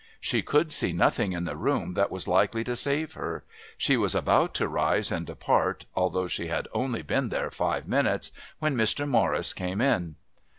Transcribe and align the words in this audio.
She 0.19 0.41
could 0.41 0.71
see 0.71 0.93
nothing 0.93 1.33
in 1.33 1.43
the 1.45 1.55
room 1.55 1.93
that 1.93 2.09
was 2.09 2.27
likely 2.27 2.63
to 2.63 2.75
save 2.75 3.13
her. 3.13 3.43
She 3.77 3.97
was 3.97 4.15
about 4.15 4.55
to 4.55 4.67
rise 4.67 5.11
and 5.11 5.27
depart, 5.27 5.85
although 5.93 6.25
she 6.27 6.47
had 6.47 6.67
only 6.73 7.03
been 7.03 7.29
there 7.29 7.51
five 7.51 7.87
minutes, 7.87 8.31
when 8.57 8.75
Mr. 8.75 9.07
Morris 9.07 9.53
came 9.53 9.79
in. 9.79 10.15